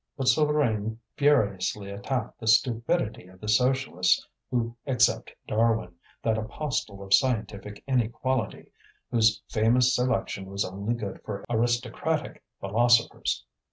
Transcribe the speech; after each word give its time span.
But 0.17 0.27
Souvarine 0.27 0.97
furiously 1.15 1.91
attacked 1.91 2.39
the 2.39 2.47
stupidity 2.47 3.27
of 3.27 3.39
the 3.39 3.47
Socialists 3.47 4.27
who 4.49 4.75
accept 4.87 5.31
Darwin, 5.47 5.93
that 6.23 6.39
apostle 6.39 7.03
of 7.03 7.13
scientific 7.13 7.83
inequality, 7.85 8.71
whose 9.11 9.43
famous 9.47 9.93
selection 9.95 10.47
was 10.47 10.65
only 10.65 10.95
good 10.95 11.21
for 11.23 11.45
aristocratic 11.51 12.43
philosophers. 12.59 13.45